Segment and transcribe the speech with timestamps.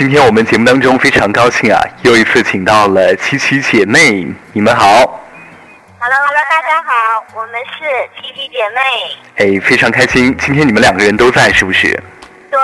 [0.00, 4.86] 今天我们节目当中非常高兴啊，又一次请到了七七姐妹，你们好。
[5.98, 8.80] Hello，Hello，大家好，我们是七七姐妹。
[9.36, 11.88] 哎，非常开心，今天你们两个人都在，是不是？
[12.50, 12.58] 对。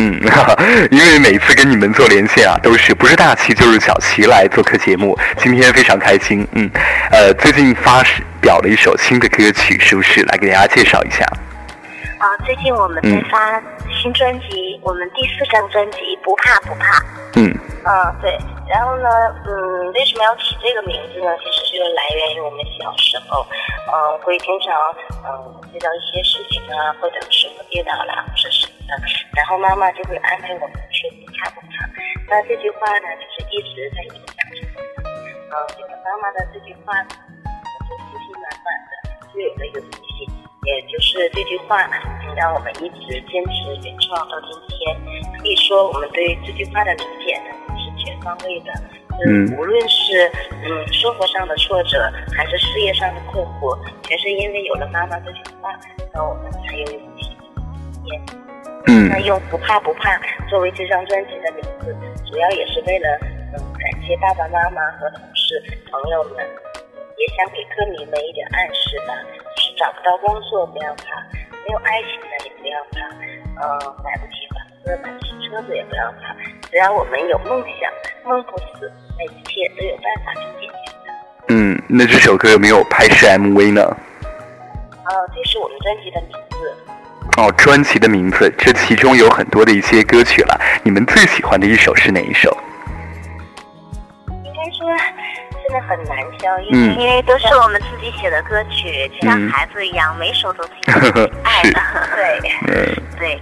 [0.00, 0.20] 嗯，
[0.92, 6.46] 因为每次跟你们做连线啊，都是不是大齐就是小齐来做客节目，今天非常开心。
[6.52, 6.70] 嗯，
[7.10, 8.04] 呃，最近发
[8.38, 10.20] 表了一首新的歌曲，是不是？
[10.24, 11.26] 来给大家介绍一下。
[12.26, 13.62] 啊，最近我们在发
[14.02, 16.98] 新专辑，我们第四张专辑《不怕不怕》。
[17.38, 17.54] 嗯。
[17.86, 17.90] 嗯，
[18.20, 18.34] 对。
[18.66, 19.06] 然后呢，
[19.46, 21.30] 嗯，为什么要起这个名字呢？
[21.38, 23.46] 其实就是来源于我们小时候，
[23.94, 24.74] 嗯，会经常
[25.22, 25.30] 嗯
[25.70, 28.98] 遇到一些事情啊，或者什么跌倒了或者什么的，
[29.36, 31.86] 然后妈妈就会安慰我们说不怕不怕。
[32.26, 35.30] 那这句话呢，就是一直在影响着我们。
[35.30, 40.26] 嗯，有了妈妈的这句话，就信心满满的，就有了勇气。
[40.66, 41.86] 也就是这句话，
[42.36, 44.96] 让我们一直坚持原创到今天。
[45.40, 48.70] 可以说，我们对这句话的理解呢是全方位的。
[49.26, 55.72] 嗯，无论是嗯生活上的挫折，还是事业上的困惑，全是因为有了妈妈这句话，
[56.12, 57.32] 那我们才有勇气。
[58.88, 60.20] 嗯，那用不怕不怕
[60.50, 61.96] 作为这张专辑的名字，
[62.30, 63.18] 主要也是为了
[63.56, 66.46] 嗯感谢爸爸妈妈和同事朋友们，
[67.16, 69.14] 也想给歌迷们一点暗示吧。
[69.56, 71.24] 就是找不到工作不要怕，
[71.66, 72.96] 没有爱情的也不要怕，
[73.60, 76.32] 嗯，买不起房子、买不起车子也不要怕，
[76.70, 77.90] 只要我们有梦想，
[78.24, 81.12] 梦不死，那一切都有办法去解决的。
[81.48, 83.82] 嗯，那这首歌有没有拍摄 MV 呢？
[83.82, 86.76] 啊，这是我们专辑的名字。
[87.36, 92.55] 哦，专辑的名字，这其中有很多的一些歌曲了，你们最喜欢的一首是哪一首？
[95.88, 100.94] 很难挑，因为因为都是我们自己写的歌曲，就像孩子一样，每首都挺
[101.42, 101.80] 爱的。
[102.14, 103.40] 对，对，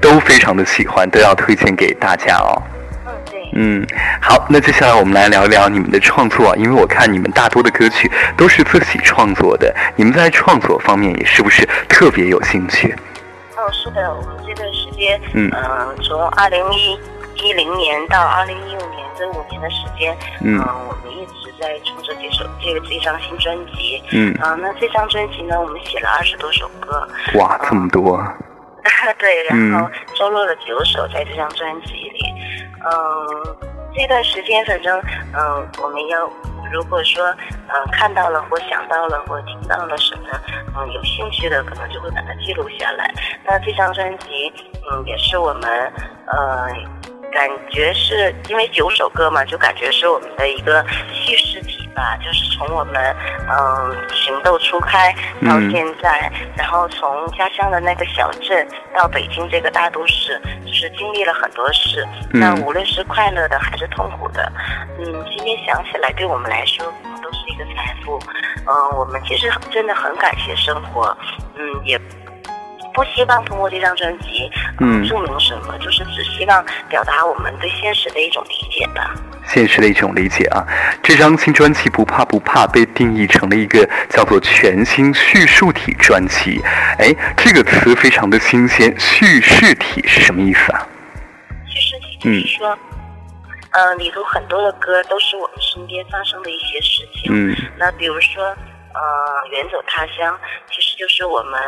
[0.00, 2.62] 都非常的喜欢，都要推荐给大家哦。
[3.06, 3.50] 嗯，对。
[3.54, 3.86] 嗯，
[4.20, 12.94] 好，那接下来我们来聊一聊你们的创作，因为我看你们大多的歌曲都是自己创作的，你们在创作方面也是不是特别有兴趣？
[13.56, 15.50] 哦，是的，我们这段时间，嗯，
[16.02, 16.98] 从二零一
[17.36, 20.58] 一零年到二零一五年这五年的时间，嗯，
[20.88, 21.44] 我们一直。
[21.56, 27.08] 在创作这首这个这张新专辑，嗯啊，那这张专辑呢，我们写了二十多首歌，
[27.38, 28.20] 哇，这么多，
[29.18, 32.34] 对，然后收录了九首在这张专辑里，
[32.84, 33.56] 嗯，
[33.96, 35.00] 这段时间反正
[35.32, 36.28] 嗯，我们要
[36.70, 37.24] 如果说
[37.68, 40.28] 嗯看到了或想到了或听到了什么，
[40.76, 43.10] 嗯，有兴趣的可能就会把它记录下来。
[43.46, 44.52] 那这张专辑，
[44.90, 45.92] 嗯，也是我们
[46.26, 46.68] 呃。
[47.34, 52.16] 感觉是因为九首歌嘛，就感觉是我们的一个叙事体吧。
[52.24, 52.94] 就是从我们
[53.50, 55.12] 嗯情窦初开
[55.44, 62.06] 到现在，然后从家乡的那个小镇到北京这个大都市，就是经历了很多事。
[62.32, 64.52] 那无论是快乐的还是痛苦的，
[65.00, 66.86] 嗯，今天想起来，对我们来说
[67.20, 68.16] 都是一个财富。
[68.66, 71.16] 嗯，我们其实真的很感谢生活。
[71.56, 72.00] 嗯，也。
[72.94, 74.48] 不希望通过这张专辑，
[74.80, 79.12] 嗯，证明什么，就是只希望表达我们对现实的一种理解吧。
[79.46, 80.64] 现实的一种理解啊！
[81.02, 86.62] 这张新专辑《不怕不怕》被定义成了一个叫做全新叙述体专辑。
[86.98, 90.88] 哎，这个词非常的新鲜，叙事体是什么意思啊？
[91.66, 92.78] 叙事体就是说，
[93.72, 97.30] 嗯，里头很多的歌都是我们身边发生的一些事情。
[97.30, 100.38] 嗯，那比如说，呃，远走他乡，
[100.70, 101.60] 其实就是我们。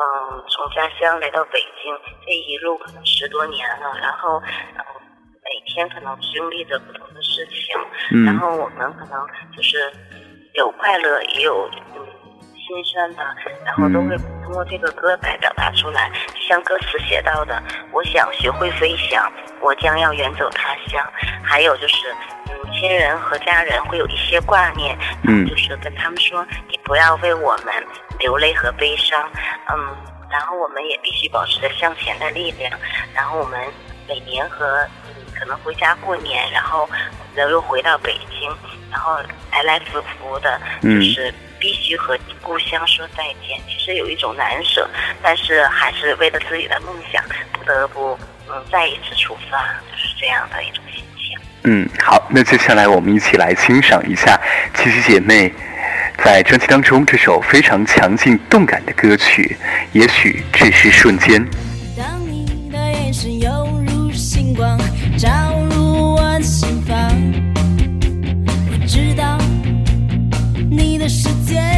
[0.00, 9.92] 嗯，从家乡来到北京，这一路可能十多年了，然后，每天可能经历着不同的事情，然后我们可能就是
[10.54, 12.06] 有快乐，也有嗯
[12.70, 13.22] 心酸的，
[13.64, 16.08] 然后都会通过这个歌来表达出来。
[16.28, 17.60] 就像歌词写到的，
[17.90, 21.04] 我想学会飞翔，我将要远走他乡。
[21.42, 21.96] 还有就是，
[22.48, 27.74] 嗯，亲人和家人会有一些挂念，嗯，就是跟他们说，你不要为我们。
[28.20, 29.18] 流泪和悲伤，
[29.72, 29.96] 嗯，
[30.30, 32.70] 然后我们也必须保持着向前的力量。
[33.14, 33.58] 然后我们
[34.06, 36.86] 每年和嗯可能回家过年，然后
[37.34, 38.54] 又回到北京，
[38.90, 39.16] 然后
[39.50, 43.60] 来来福福的，就是必须和故乡说再见。
[43.68, 44.88] 其实有一种难舍，
[45.22, 47.22] 但是还是为了自己的梦想，
[47.52, 48.18] 不得不
[48.48, 49.58] 嗯再一次出发，
[49.92, 51.38] 就是这样的一种心情。
[51.64, 54.40] 嗯，好，那接下来我们一起来欣赏一下
[54.74, 55.52] 七七姐妹。
[56.22, 59.56] 在专辑当中，这首非常强劲动感的歌曲，
[59.92, 61.42] 也许只是瞬间。
[61.96, 63.50] 当你的眼神犹
[63.86, 64.78] 如星光，
[71.10, 71.69] 世界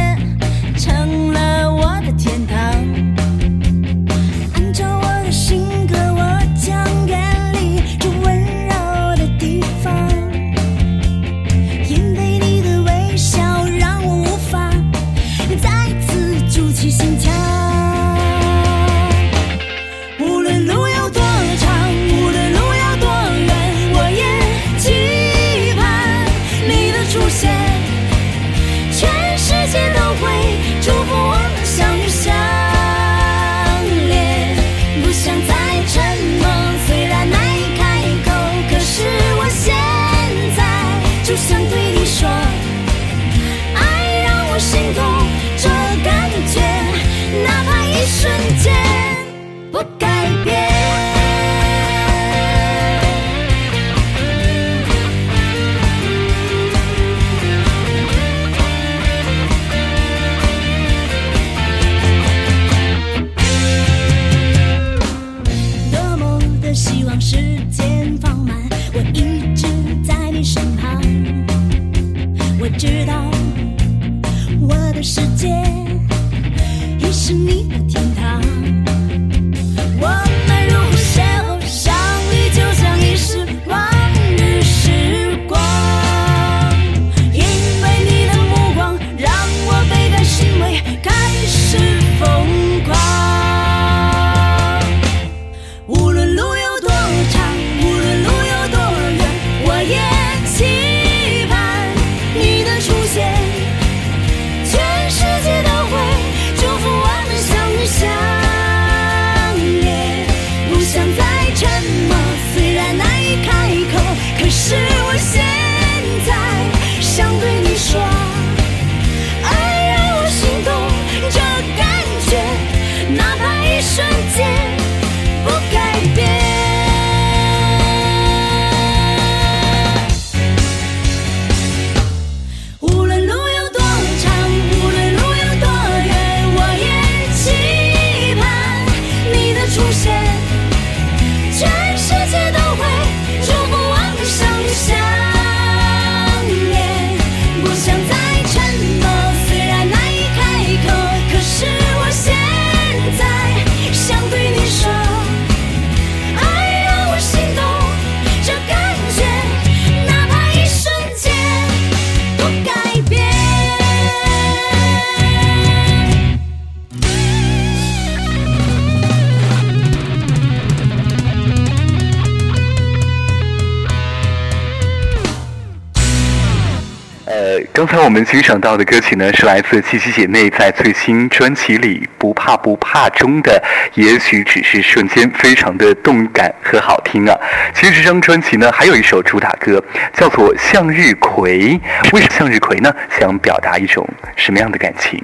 [177.73, 183.59] 刚才我们欣赏到的歌曲呢，是来自七七姐妹在最新专辑里《不怕不怕》中的
[183.99, 187.35] 《也许只是瞬间》，非常的动感和好听啊。
[187.73, 189.83] 其实这张专辑呢，还有一首主打歌
[190.13, 191.69] 叫做《向日葵》，
[192.11, 192.93] 为什么向日葵呢？
[193.19, 195.19] 想表达一种什么样的感情？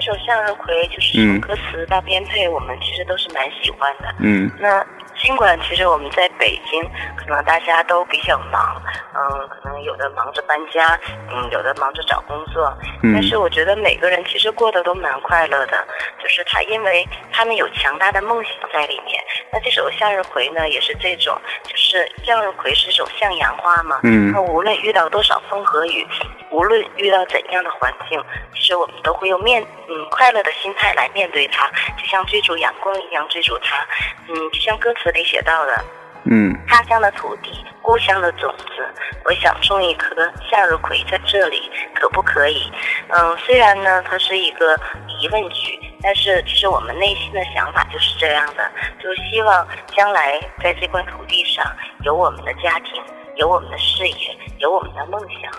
[0.00, 4.14] 嗯，这首《向日葵》就是嗯从歌词到编配，我们其实都是蛮喜欢的。
[4.20, 4.84] 嗯那
[5.22, 6.82] 尽管其实我们在北京，
[7.14, 8.80] 可能大家都比较忙，
[9.14, 10.98] 嗯，可能有的忙着搬家，
[11.30, 15.86] 嗯，有的忙着找工作，嗯但是我觉得每个人其实过得都蛮快乐的，
[16.22, 19.22] 就是他因为他们有强大的梦想在里面。
[19.52, 26.06] 那这首《向日葵》呢，也是这种，就是向日葵是一种向阳花嘛，嗯那无论遇到多少风和雨，
[26.50, 28.22] 无论遇到怎样的环境，
[28.54, 33.84] 其实我们都会用面嗯快乐的心态来面对它，就像追逐阳光一样追逐它。
[34.28, 35.84] 嗯，就像歌词里写到的，
[36.24, 38.86] 嗯他乡的土地，故乡的种子，
[39.24, 40.14] 我想种一颗
[40.50, 42.70] 向日葵在这里，可不可以？
[43.08, 44.76] 嗯，虽然呢它是一个
[45.20, 48.70] 疑问句，但是其实我们内心的想法就是这样的，
[49.02, 51.64] 就希望将来在这块土地上
[52.04, 53.02] 有我们的家庭，
[53.36, 55.50] 有我们的事业，有我们的梦想。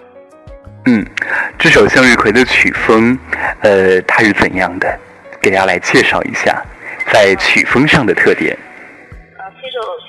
[0.85, 1.05] 嗯，
[1.57, 3.17] 这首向日葵的曲风，
[3.61, 4.99] 呃，它是怎样的？
[5.41, 6.63] 给大家来介绍一下，
[7.11, 8.50] 在曲风上的特点。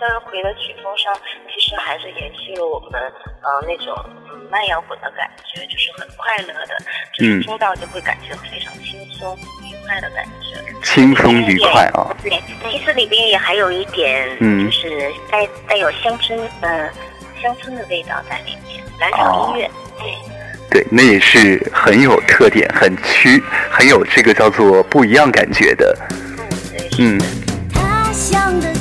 [0.02, 1.14] 呃，这首向日葵的曲风上，
[1.48, 3.00] 其实还是延续了我们
[3.40, 3.94] 呃那种
[4.30, 6.76] 嗯慢摇滚的感觉，就是很快乐的，
[7.14, 10.60] 就是嗯听到就会感觉非常轻松愉快的感觉。
[10.82, 12.10] 轻松愉快啊！
[12.22, 16.90] 对，其实里边也还有一点，嗯就是带带有乡村呃
[17.40, 19.70] 乡村的味道在里面，蓝调音乐。
[19.98, 23.40] 对，对，那也是很有特点、很区、
[23.70, 25.96] 很有这个叫做不一样感觉的。
[26.98, 27.20] 嗯。
[27.72, 28.71] 他乡的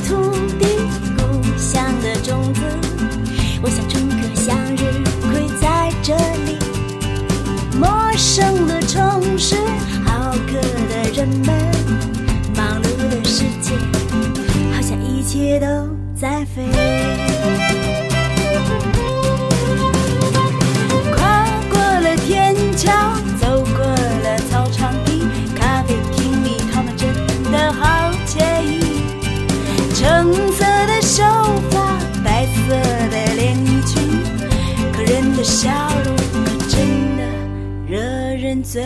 [38.71, 38.81] 醉。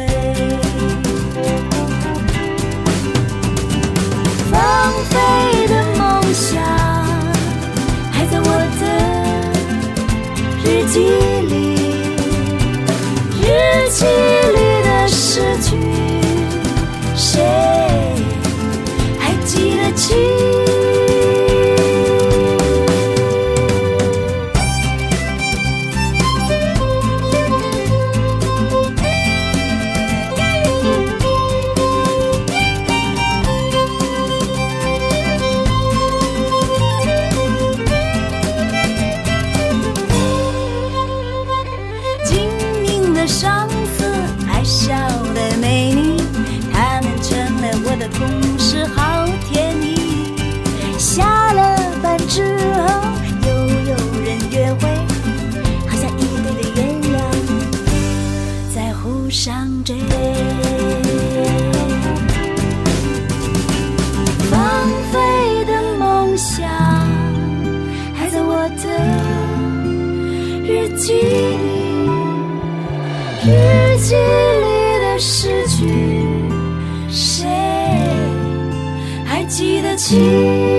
[4.49, 4.57] 放
[5.03, 5.13] 飞
[5.67, 6.57] 的梦想，
[8.11, 8.49] 还在我
[8.81, 8.83] 的
[10.63, 10.95] 日记
[11.51, 11.53] 里，
[13.43, 13.43] 日
[13.91, 14.05] 记
[14.55, 15.77] 里的诗句，
[17.15, 17.43] 谁
[80.07, 80.74] 记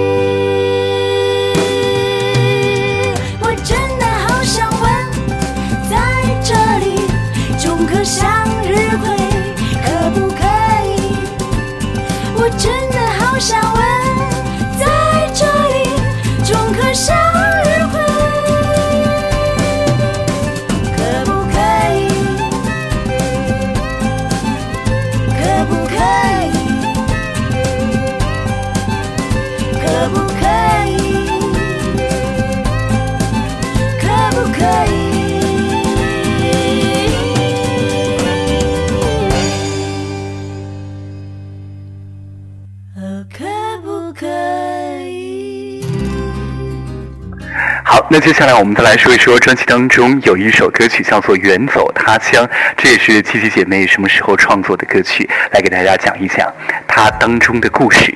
[48.08, 52.46] 那接下来我们再来说一说专辑当中有一首歌曲叫做《远走他乡》，
[52.76, 56.48] 这也是七七姐妹什么时候创作的歌曲，来给大家讲一讲
[56.86, 58.14] 它当中的故事。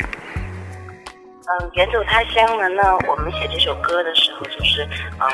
[1.07, 2.69] 嗯，远走他乡呢？
[2.69, 5.29] 那我们写这首歌的时候，就是嗯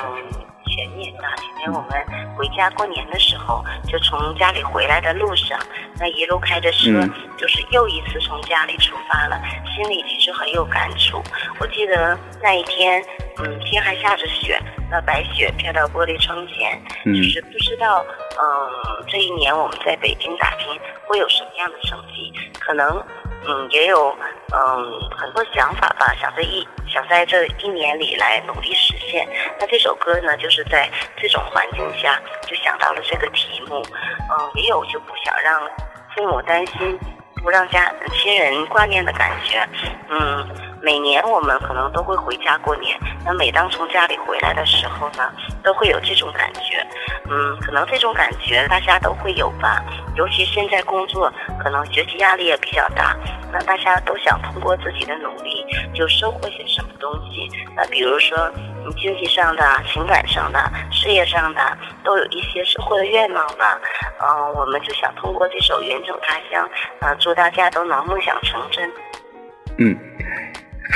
[0.76, 5.58] 前年啊，前年我们回家过年的时候，就从家里回来的路上，
[5.98, 9.40] 那一路开着车，嗯就是又一次从家里出发了，
[9.74, 11.22] 心里其实很有感触。
[11.58, 13.02] 我记得那一天，
[13.38, 18.04] 嗯，天还下着雪，那白雪飘到玻璃窗前，嗯就是不知道，
[18.38, 20.78] 嗯，这一年我们在北京打拼
[21.08, 22.30] 会有什么样的成绩，
[22.60, 23.02] 可能。
[23.44, 24.16] 嗯，也有
[24.52, 29.28] 嗯很多想法吧，想在一想在这一年里来努力实现。
[29.58, 33.84] 那这首歌呢，就是在这种环境下就想到了这个题目。
[33.84, 35.60] 嗯，也有就不想让
[36.14, 36.98] 父母担心，
[37.42, 39.68] 不让家亲人挂念的感觉。
[40.08, 45.30] 嗯，每年我们可能都会回家过年，那每当从家里回来的时候呢，
[45.62, 46.86] 都会有这种感觉。
[47.28, 49.82] 嗯，可能这种感觉大家都会有吧，
[50.14, 53.16] 尤其现在工作，可能学习压力也比较大，
[53.52, 57.50] 那大家都想通过自己的努力，就收获些什么东西。
[57.74, 58.50] 那比如说，
[58.84, 60.60] 你，经济上的、情感上的、
[60.92, 61.60] 事业上的，
[62.04, 63.78] 都有一些收获的愿望吧。
[64.20, 66.64] 嗯、我们就想通过这首《远走他乡》，
[67.00, 68.88] 呃，祝大家都能梦想成真。
[69.78, 69.98] 嗯，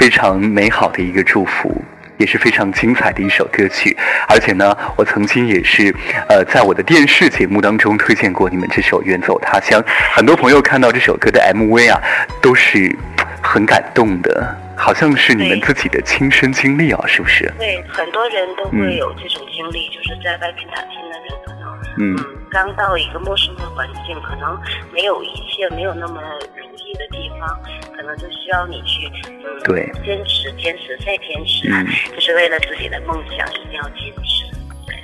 [0.00, 1.84] 非常美好的一个祝福，
[2.16, 3.94] 也是非常精彩的一首歌曲。
[4.26, 5.94] 而且呢，我曾经也是
[6.26, 9.78] 呃在我的电视节目当中推荐过你们这首《远走他乡》，
[10.14, 12.00] 很多朋友看到这首歌的 MV 啊，
[12.40, 12.96] 都是
[13.42, 17.52] 很感动的，好像是你们自己的亲身经历啊，是不是？
[17.58, 21.68] 对，很多人都嗯会有这种经历，就是在外面打拼的人，可能
[21.98, 24.58] 嗯嗯，刚到一个陌生的环境，可能
[24.90, 26.22] 没有一切没有那么
[26.56, 27.60] 如意的地方，
[27.94, 34.46] 可能就需要你去嗯，对坚持、坚持再坚持，嗯就是为了自己的梦想一定要坚持。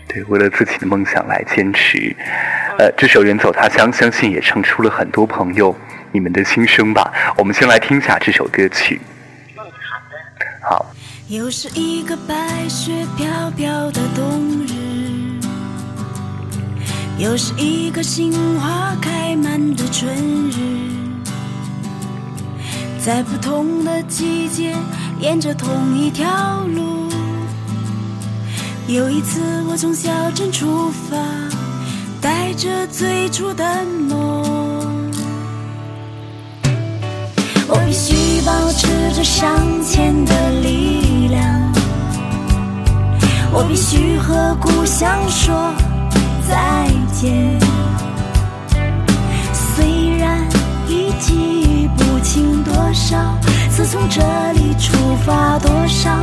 [0.09, 2.17] 对，为了自己的梦想来坚持。
[2.79, 5.77] 呃，这首《远走他乡》，相信也唱出了很多朋友
[6.13, 7.13] 你们的心声吧。
[7.37, 8.99] 我们先来听一下这首歌曲。
[11.29, 15.41] 又是一个白雪飘飘的冬日，
[17.19, 20.15] 又是一个杏花开满的春
[20.51, 20.55] 日，
[23.05, 24.73] 在不同的季节，
[25.21, 27.11] 沿着同一条路。
[28.87, 31.17] 有一次，我从小镇出发，
[32.21, 34.56] 带着最初的梦。
[37.69, 39.49] 我必须保持着向
[39.85, 41.73] 前的力量，
[43.53, 45.75] 我必须和故乡说
[46.49, 47.59] 再见。
[49.53, 50.47] 虽然
[50.87, 53.17] 已记不清多少
[53.71, 54.97] 次从这里出
[55.27, 56.17] 发，多少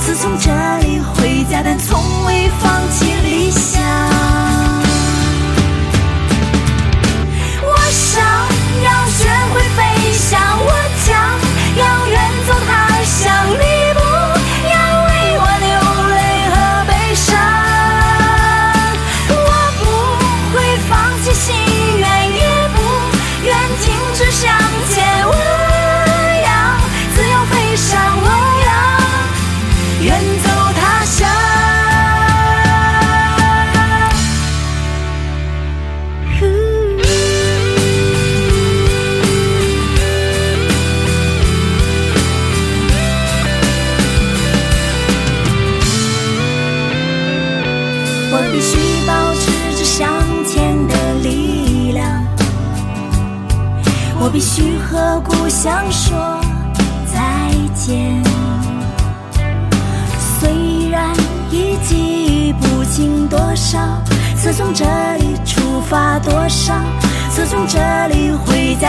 [0.00, 0.50] 次从这
[0.80, 3.80] 里回家，但从未放弃理想。
[7.62, 8.20] 我想
[8.82, 10.72] 要学会飞你向，我
[11.04, 11.38] 将
[11.76, 13.77] 要远走他乡，你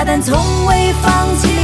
[0.05, 1.58] 但从未放弃。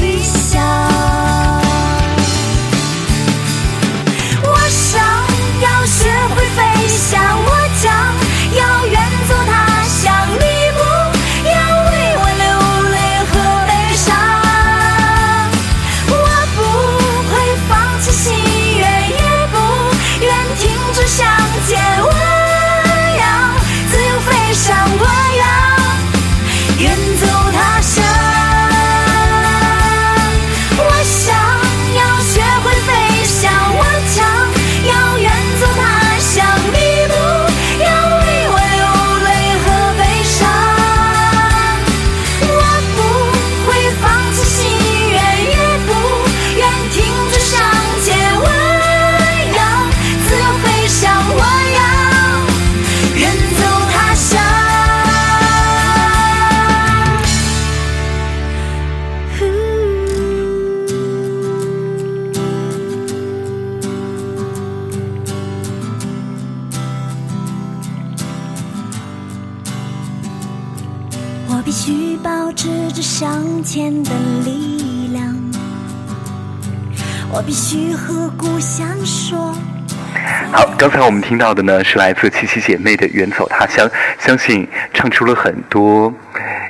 [80.55, 83.85] 好，刚才我们听到的呢是来自七七姐妹的《远走他乡》，
[84.17, 86.13] 相信唱出了很多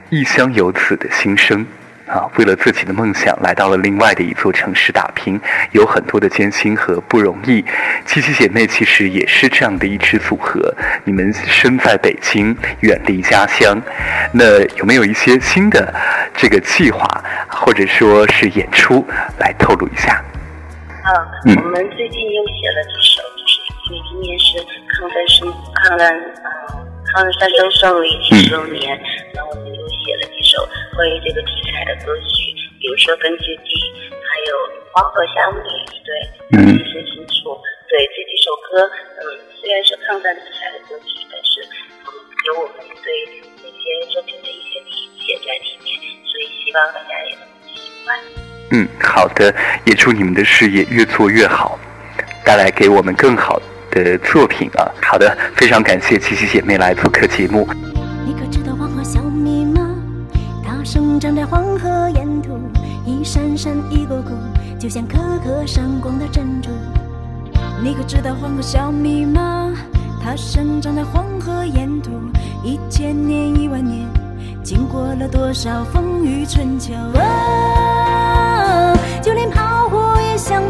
[0.10, 1.64] 异乡游子的心声。
[2.08, 5.40] 啊，为了自己的梦想，来到了另外的一座城市打拼，
[5.72, 7.64] 有很多的艰辛和不容易。
[8.08, 13.80] 七七姐妹其实也是这样的一支组合，你们身在北京，远离家乡，
[14.32, 15.94] 那有没有一些新的
[16.36, 17.08] 这个计划，
[17.48, 19.06] 或者说是演出
[19.38, 20.24] 来透露一下？
[21.46, 23.15] 嗯，我们最近又写了几首，
[23.86, 24.58] 因为今年是
[24.98, 26.10] 抗战胜抗战
[26.44, 28.98] 呃抗日战争胜利七十周年，
[29.34, 33.70] 然后我们就写了几首关于这个题材的歌曲，比如说《根据地》，
[34.10, 34.52] 还有
[34.92, 35.70] 《黄河想你》，
[36.02, 36.10] 对，
[36.58, 37.54] 嗯一身清楚，
[37.88, 38.90] 对这几首歌，
[39.22, 39.22] 嗯，
[39.62, 42.10] 虽然是抗战题材的歌曲，但是嗯
[42.50, 43.10] 有我们对
[43.62, 48.18] 这些作品的一些理解在里面，所以希望大家也能喜欢。
[48.74, 49.54] 嗯，好的，
[49.86, 51.78] 也祝你们的事业越做越好，
[52.44, 53.66] 带来给我们更好的
[54.04, 54.92] 的作品啊！
[55.02, 57.66] 好的，非常感谢七七姐妹来做客节目。
[58.26, 59.96] 你可知道黄河小米吗？
[60.66, 62.60] 它生长在黄河沿途，
[63.06, 64.32] 一闪闪一个个，
[64.78, 66.70] 就像颗颗闪光的珍珠。
[67.82, 69.74] 你可知道黄河小米吗？
[70.22, 72.12] 它生长在黄河沿途，
[72.64, 74.06] 一千年一万年，
[74.62, 76.94] 经过了多少风雨春秋。
[77.14, 80.62] 哦，就连炮火也想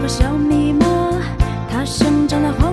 [0.00, 0.86] 有个小密码
[1.68, 2.69] 它生长在花